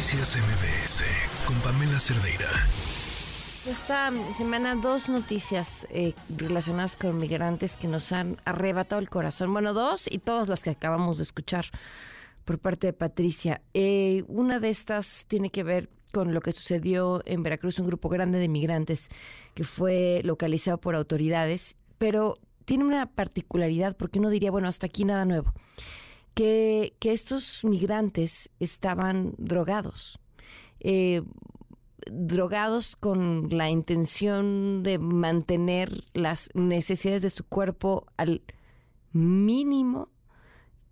[0.00, 1.04] Noticias MBS
[1.46, 2.48] con Pamela Cerdeira.
[3.66, 9.52] Esta semana dos noticias eh, relacionadas con migrantes que nos han arrebatado el corazón.
[9.52, 11.66] Bueno, dos y todas las que acabamos de escuchar
[12.46, 13.60] por parte de Patricia.
[13.74, 18.08] Eh, una de estas tiene que ver con lo que sucedió en Veracruz, un grupo
[18.08, 19.10] grande de migrantes
[19.52, 25.04] que fue localizado por autoridades, pero tiene una particularidad, porque uno diría, bueno, hasta aquí
[25.04, 25.52] nada nuevo
[26.34, 30.18] que, estos migrantes estaban drogados.
[30.80, 31.22] Eh,
[32.10, 38.42] drogados con la intención de mantener las necesidades de su cuerpo al
[39.12, 40.08] mínimo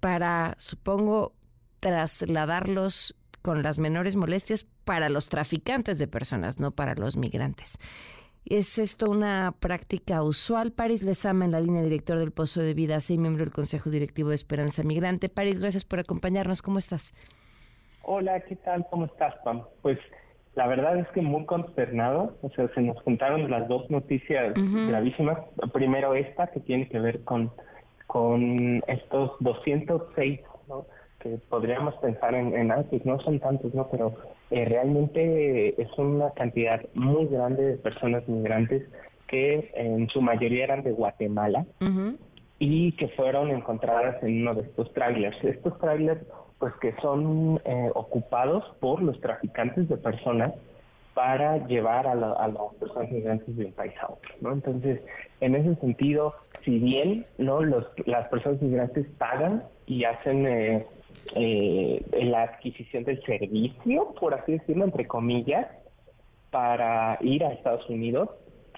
[0.00, 1.34] para, supongo,
[1.80, 7.78] trasladarlos con las menores molestias para los traficantes de personas, no para los migrantes.
[8.44, 10.72] ¿Es esto una práctica usual?
[10.72, 14.30] Paris Lezama, en la línea director del Pozo de Vida, y miembro del Consejo Directivo
[14.30, 15.28] de Esperanza Migrante.
[15.28, 16.62] Paris, gracias por acompañarnos.
[16.62, 17.14] ¿Cómo estás?
[18.02, 18.86] Hola, ¿qué tal?
[18.90, 19.62] ¿Cómo estás, Pam?
[19.82, 19.98] Pues
[20.54, 22.36] la verdad es que muy consternado.
[22.42, 24.54] O sea, se nos juntaron las dos noticias
[24.88, 25.38] gravísimas.
[25.72, 27.52] Primero esta, que tiene que ver con,
[28.06, 30.86] con estos 206, ¿no?
[31.20, 33.88] que podríamos pensar en, en antes, no son tantos, ¿no?
[33.90, 34.14] Pero
[34.50, 38.82] eh, realmente es una cantidad muy grande de personas migrantes
[39.26, 41.66] que en su mayoría eran de Guatemala
[42.58, 45.36] y que fueron encontradas en uno de estos trailers.
[45.44, 46.22] Estos trailers,
[46.58, 50.52] pues que son eh, ocupados por los traficantes de personas
[51.12, 54.52] para llevar a, a, las personas migrantes de un país a otro, ¿no?
[54.52, 55.00] Entonces,
[55.40, 60.86] en ese sentido, si bien no los, las personas migrantes pagan y hacen eh,
[61.36, 65.66] eh, la adquisición del servicio, por así decirlo, entre comillas,
[66.50, 68.30] para ir a Estados Unidos,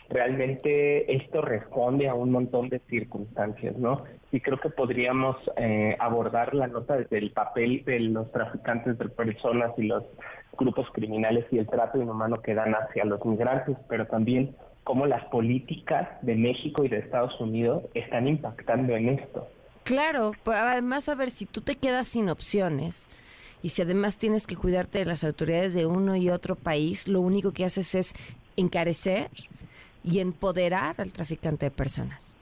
[0.09, 4.05] realmente esto responde a un montón de circunstancias, ¿no?
[4.33, 9.09] Y creo que podríamos eh, abordar la nota desde el papel de los traficantes de
[9.09, 10.05] personas y los
[10.59, 14.55] grupos criminales y el trato inhumano que dan hacia los migrantes, pero también
[14.85, 19.49] cómo las políticas de México y de Estados Unidos están impactando en esto.
[19.85, 23.09] Claro, pues, además a ver si tú te quedas sin opciones
[23.63, 27.21] y si además tienes que cuidarte de las autoridades de uno y otro país, lo
[27.21, 28.15] único que haces es
[28.57, 29.31] encarecer
[30.05, 32.35] y empoderar al traficante de personas.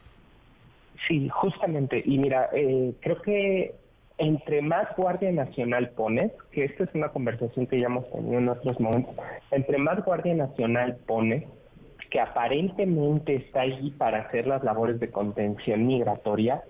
[1.06, 2.03] Sí, justamente.
[2.04, 3.75] Y mira, eh, creo que
[4.19, 8.48] entre más Guardia Nacional pones, que esta es una conversación que ya hemos tenido en
[8.48, 9.15] otros momentos,
[9.50, 11.44] entre más Guardia Nacional pones,
[12.10, 16.62] que aparentemente está allí para hacer las labores de contención migratoria,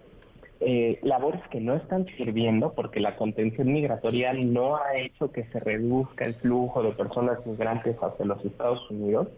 [0.61, 5.61] eh, labores que no están sirviendo porque la contención migratoria no ha hecho que se
[5.61, 9.29] reduzca el flujo de personas migrantes hacia los Estados Unidos,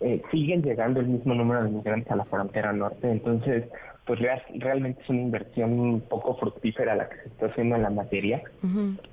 [0.00, 3.64] eh, siguen llegando el mismo número de migrantes a la frontera norte, entonces
[4.04, 4.20] pues
[4.54, 8.42] realmente es una inversión poco fructífera la que se está haciendo en la materia.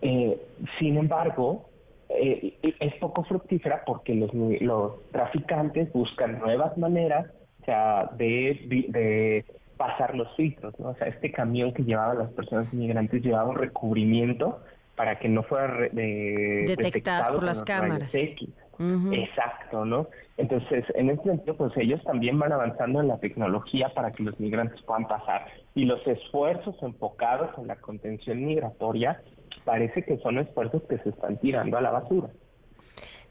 [0.01, 0.41] Eh,
[0.79, 1.69] sin embargo,
[2.09, 7.27] es poco fructífera porque los, los traficantes buscan nuevas maneras
[7.61, 9.45] o sea, de, de
[9.77, 10.89] pasar los filtros, ¿no?
[10.89, 14.59] O sea, este camión que llevaba a las personas inmigrantes llevaba un recubrimiento
[14.95, 18.13] para que no fuera de, detectadas por las cámaras.
[18.79, 20.07] Exacto, ¿no?
[20.37, 24.39] Entonces, en ese sentido, pues ellos también van avanzando en la tecnología para que los
[24.39, 25.47] migrantes puedan pasar.
[25.73, 29.21] Y los esfuerzos enfocados en la contención migratoria
[29.65, 32.29] parece que son esfuerzos que se están tirando a la basura.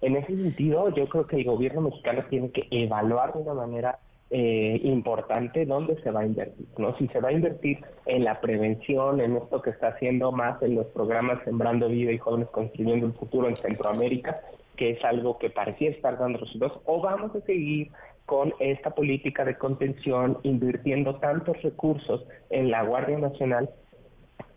[0.01, 3.99] En ese sentido, yo creo que el gobierno mexicano tiene que evaluar de una manera
[4.31, 6.97] eh, importante dónde se va a invertir, ¿no?
[6.97, 10.75] Si se va a invertir en la prevención, en esto que está haciendo más en
[10.75, 14.41] los programas Sembrando Vida y Jóvenes Construyendo el Futuro en Centroamérica,
[14.77, 17.91] que es algo que parecía estar dando resultados, o vamos a seguir
[18.27, 23.71] con esta política de contención, invirtiendo tantos recursos en la Guardia Nacional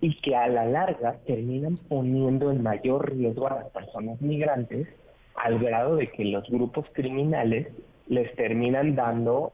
[0.02, 4.88] y que a la larga terminan poniendo en mayor riesgo a las personas migrantes
[5.36, 7.68] al grado de que los grupos criminales
[8.08, 9.54] les terminan dando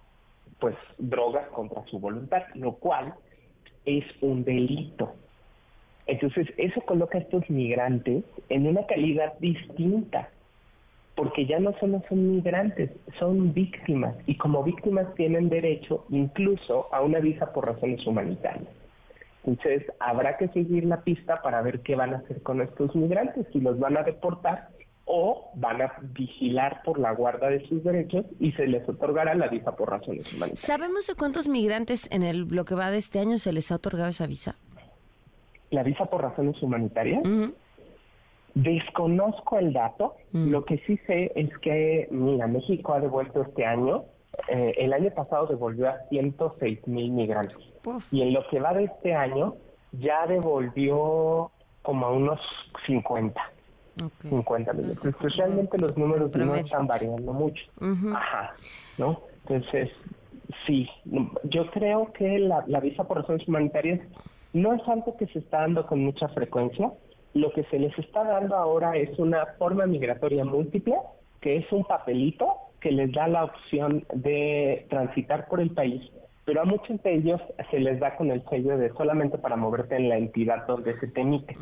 [0.65, 3.13] pues drogas contra su voluntad, lo cual
[3.85, 5.13] es un delito.
[6.07, 10.29] Entonces, eso coloca a estos migrantes en una calidad distinta,
[11.13, 17.03] porque ya no solo son migrantes, son víctimas, y como víctimas tienen derecho incluso a
[17.03, 18.73] una visa por razones humanitarias.
[19.45, 23.45] Entonces, habrá que seguir la pista para ver qué van a hacer con estos migrantes,
[23.53, 24.69] si los van a deportar
[25.05, 29.47] o van a vigilar por la guarda de sus derechos y se les otorgará la
[29.47, 30.59] visa por razones humanitarias.
[30.59, 33.75] ¿Sabemos de cuántos migrantes en el lo que va de este año se les ha
[33.75, 34.55] otorgado esa visa?
[35.69, 37.22] ¿La visa por razones humanitarias?
[38.55, 40.16] Desconozco el dato.
[40.31, 40.49] Mm.
[40.49, 44.05] Lo que sí sé es que, mira, México ha devuelto este año,
[44.47, 47.57] eh, el año pasado devolvió a 106 mil migrantes.
[48.11, 49.55] Y en lo que va de este año
[49.91, 52.40] ya devolvió como a unos
[52.85, 53.40] 50.
[54.29, 54.85] 50 mil.
[54.85, 57.63] Entonces, realmente los números no están variando mucho.
[58.13, 58.55] Ajá,
[58.97, 59.21] ¿no?
[59.47, 59.91] Entonces,
[60.65, 60.89] sí,
[61.43, 64.01] yo creo que la, la visa por razones humanitarias
[64.53, 66.91] no es algo que se está dando con mucha frecuencia.
[67.33, 70.95] Lo que se les está dando ahora es una forma migratoria múltiple,
[71.41, 76.01] que es un papelito que les da la opción de transitar por el país
[76.45, 79.95] pero a muchos de ellos se les da con el sello de solamente para moverte
[79.95, 81.57] en la entidad donde se te emite.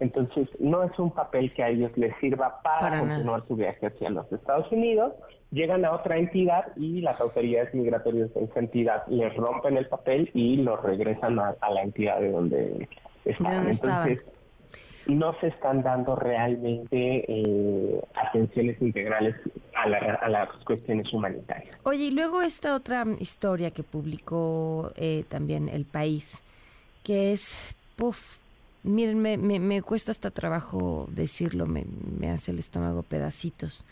[0.00, 4.08] Entonces, no es un papel que a ellos les sirva para, continuar su viaje hacia
[4.08, 5.12] los Estados Unidos.
[5.50, 10.30] Llegan a otra entidad y las autoridades migratorias de esa entidad les rompen el papel
[10.32, 12.88] y lo regresan a, la entidad de donde
[13.26, 13.68] están.
[13.68, 14.20] Entonces,
[15.06, 19.34] no se están dando realmente eh, atenciones integrales
[19.82, 21.76] a, las cuestiones humanitarias.
[21.82, 26.42] Oye, y luego esta otra historia que publicó eh, también El País,
[27.02, 28.38] que es, puff,
[28.82, 31.84] miren, me, me, cuesta hasta trabajo decirlo, me,
[32.18, 33.84] me hace el estómago pedacitos.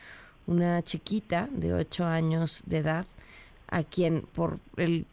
[0.47, 3.07] Una chiquita de 8 años de edad,
[3.69, 5.07] a quien por el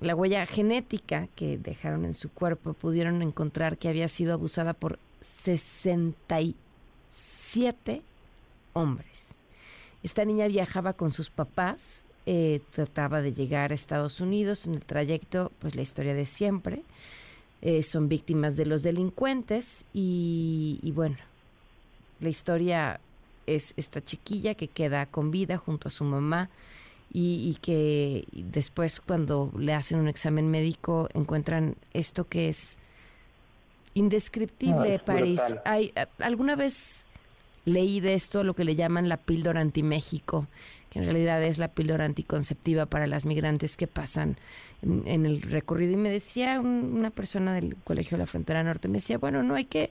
[0.00, 5.00] la huella genética que dejaron en su cuerpo pudieron encontrar que había sido abusada por
[5.20, 8.02] 67
[8.74, 9.37] hombres.
[10.02, 14.84] Esta niña viajaba con sus papás, eh, trataba de llegar a Estados Unidos en el
[14.84, 16.82] trayecto, pues la historia de siempre.
[17.60, 21.16] Eh, son víctimas de los delincuentes y, bueno,
[22.20, 23.00] la historia
[23.46, 26.50] es esta chiquilla que queda con vida junto a su mamá
[27.12, 32.78] y, y, que después cuando le hacen un examen médico encuentran esto que es
[33.98, 35.40] Indescriptible, París.
[35.64, 37.07] Hay, ¿Alguna vez
[37.68, 40.46] leí de esto lo que le llaman la píldora anti-México,
[40.90, 44.36] que en realidad es la píldora anticonceptiva para las migrantes que pasan
[44.82, 45.92] en, el recorrido?
[45.92, 49.54] Y me decía una persona del Colegio de la Frontera Norte, me decía, bueno, no
[49.54, 49.90] hay que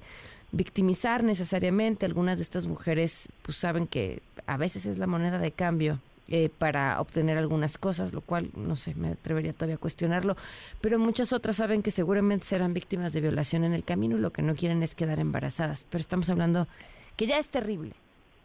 [0.51, 2.05] victimizar necesariamente.
[2.05, 5.99] Algunas de estas mujeres pues saben que a veces es la moneda de cambio
[6.29, 10.35] eh, para obtener algunas cosas, lo cual no sé, me atrevería todavía a cuestionarlo,
[10.81, 14.31] pero muchas otras saben que seguramente serán víctimas de violación en el camino y lo
[14.31, 15.85] que no quieren es quedar embarazadas.
[15.89, 16.67] Pero estamos hablando
[17.17, 17.93] que ya es terrible.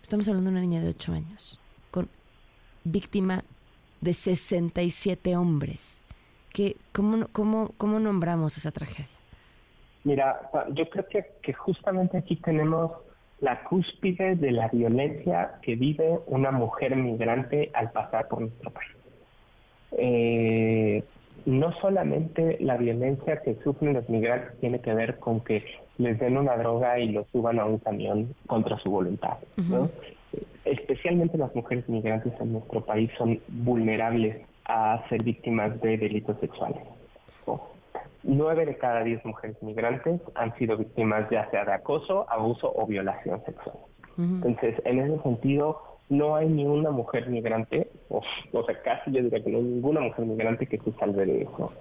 [0.02, 1.60] Estamos hablando de una niña de 8 años
[1.90, 2.08] con
[2.82, 3.44] víctima
[4.00, 6.04] de 67 hombres.
[6.52, 9.08] Que, ¿cómo, cómo, ¿Cómo nombramos esa tragedia?
[10.04, 12.90] Mira, yo creo que, que justamente aquí tenemos
[13.40, 18.90] la cúspide de la violencia que vive una mujer migrante al pasar por nuestro país.
[19.92, 21.04] Eh,
[21.44, 25.64] no solamente la violencia que sufren los migrantes tiene que ver con que
[25.98, 29.38] les den una droga y los suban a un camión contra su voluntad.
[30.64, 36.82] Especialmente las mujeres migrantes en nuestro país son vulnerables a ser víctimas de delitos sexuales.
[38.24, 42.86] Nueve de cada diez mujeres migrantes han sido víctimas ya sea de acoso, abuso o
[42.86, 43.76] violación sexual.
[44.16, 48.22] Entonces, en ese sentido, no hay ni una mujer migrante, o,
[48.64, 51.72] sea, casi yo diría que no hay ninguna mujer migrante que se salve de eso.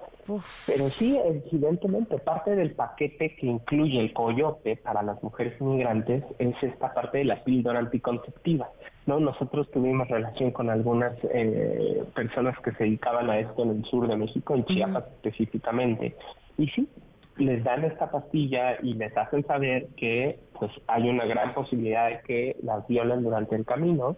[0.66, 6.54] Pero sí, evidentemente, parte del paquete que incluye el coyote para las mujeres migrantes es
[6.62, 8.70] esta parte de la píldora anticonceptiva.
[9.06, 9.18] ¿no?
[9.18, 14.06] Nosotros tuvimos relación con algunas eh, personas que se dedicaban a esto en el sur
[14.06, 16.16] de México, en Chiapas específicamente.
[16.56, 16.88] Y sí,
[17.36, 22.20] les dan esta pastilla y les hacen saber que pues hay una gran posibilidad de
[22.20, 24.16] que las violen durante el camino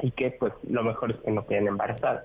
[0.00, 2.24] y que pues lo mejor es que no queden embarazadas.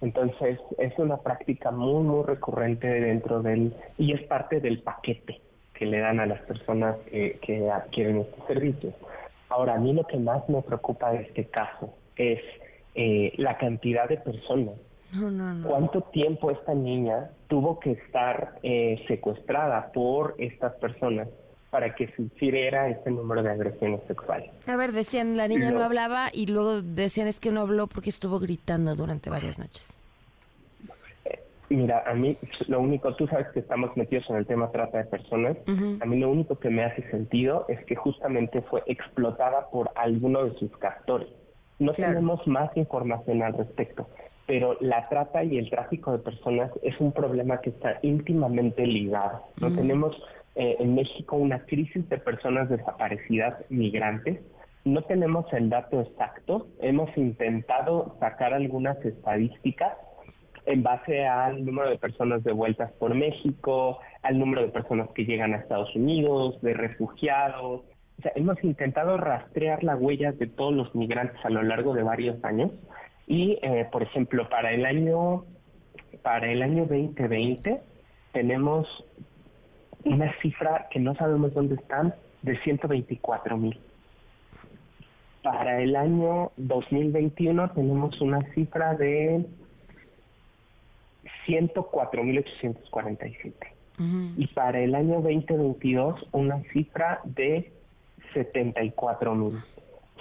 [0.00, 5.40] Entonces es una práctica muy muy recurrente dentro del y es parte del paquete
[5.74, 8.94] que le dan a las personas que, que adquieren estos servicios.
[9.48, 12.40] Ahora, a mí lo que más me preocupa de este caso es
[12.94, 14.74] eh, la cantidad de personas.
[15.64, 21.28] ¿Cuánto tiempo esta niña tuvo que estar eh, secuestrada por estas personas
[21.70, 24.50] para que sufriera este número de agresiones sexuales?
[24.66, 28.10] A ver, decían, la niña no hablaba y luego decían es que no habló porque
[28.10, 30.00] estuvo gritando durante varias noches.
[31.68, 32.36] Mira, a mí
[32.68, 36.18] lo único, tú sabes que estamos metidos en el tema trata de personas, a mí
[36.18, 40.70] lo único que me hace sentido es que justamente fue explotada por alguno de sus
[40.76, 41.28] captores.
[41.78, 44.06] No tenemos más información al respecto,
[44.46, 49.42] pero la trata y el tráfico de personas es un problema que está íntimamente ligado.
[49.60, 50.20] No tenemos
[50.54, 54.40] eh, en México una crisis de personas desaparecidas migrantes.
[54.84, 56.66] No tenemos el dato exacto.
[56.80, 59.92] Hemos intentado sacar algunas estadísticas
[60.66, 65.54] en base al número de personas devueltas por México, al número de personas que llegan
[65.54, 67.82] a Estados Unidos, de refugiados.
[68.18, 72.02] O sea, hemos intentado rastrear las huellas de todos los migrantes a lo largo de
[72.02, 72.72] varios años
[73.32, 75.46] y, eh, por ejemplo, para el año
[76.20, 77.80] para el año 2020
[78.32, 79.06] tenemos
[80.04, 83.80] una cifra que no sabemos dónde están de 124 mil.
[85.42, 89.46] Para el año 2021 tenemos una cifra de
[91.46, 93.54] 104.847.
[94.36, 97.72] Y para el año 2022 una cifra de
[98.34, 99.64] 74.000.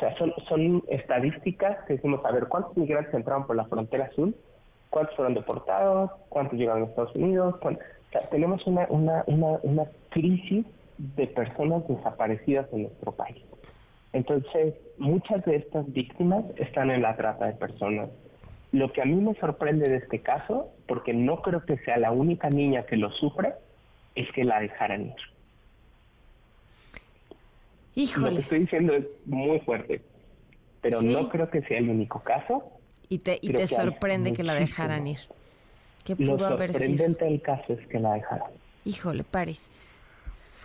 [0.02, 4.36] Sea, son, son estadísticas que decimos, a ver, ¿cuántos migrantes entraron por la frontera azul?
[4.90, 6.10] ¿Cuántos fueron deportados?
[6.28, 7.54] ¿Cuántos llegaron a Estados Unidos?
[7.62, 7.70] O
[8.12, 10.66] sea, tenemos una, una, una, una crisis
[10.98, 13.38] de personas desaparecidas en nuestro país.
[14.14, 18.10] Entonces, muchas de estas víctimas están en la trata de personas.
[18.72, 22.12] Lo que a mí me sorprende de este caso, porque no creo que sea la
[22.12, 23.54] única niña que lo sufre,
[24.16, 25.31] es que la dejaran ir.
[27.96, 28.30] Híjole.
[28.30, 30.02] Lo que estoy diciendo es muy fuerte,
[30.82, 32.64] pero no creo que sea el único caso.
[33.10, 35.20] Y te, y te sorprende que la dejaran ir.
[36.06, 36.80] ¿Qué pudo Lo haber sido?
[36.80, 38.52] sorprendente del caso es que la dejaran.
[38.86, 39.70] Híjole, Paris.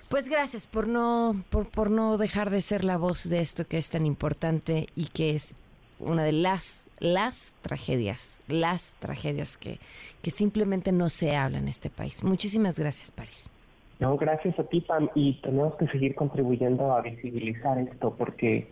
[0.08, 3.76] Pues gracias por no, por, por no dejar de ser la voz de esto que
[3.76, 5.56] es tan importante y que es
[5.98, 9.80] una de las, las tragedias, las tragedias que,
[10.22, 12.22] que simplemente no se hablan en este país.
[12.22, 13.50] Muchísimas gracias, Paris.
[13.98, 18.68] No, gracias a ti, Pam, y tenemos que seguir contribuyendo a visibilizar esto porque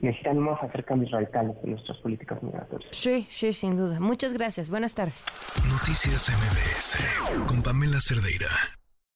[0.00, 2.90] necesitamos hacer cambios radicales en nuestras políticas migratorias.
[2.92, 4.00] Sí, sí, sin duda.
[4.00, 4.70] Muchas gracias.
[4.70, 5.26] Buenas tardes.
[5.68, 8.48] Noticias MBS con Pamela Cerdeira.